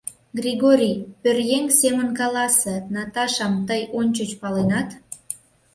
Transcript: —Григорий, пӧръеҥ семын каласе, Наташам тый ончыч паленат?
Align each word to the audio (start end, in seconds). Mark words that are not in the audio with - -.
—Григорий, 0.39 0.97
пӧръеҥ 1.21 1.65
семын 1.79 2.09
каласе, 2.19 2.75
Наташам 2.95 3.53
тый 3.67 3.81
ончыч 3.99 4.31
паленат? 4.41 4.89